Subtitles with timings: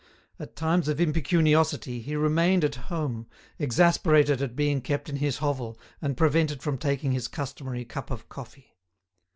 [0.39, 3.27] At times of impecuniosity he remained at home,
[3.59, 8.27] exasperated at being kept in his hovel and prevented from taking his customary cup of
[8.27, 8.75] coffee.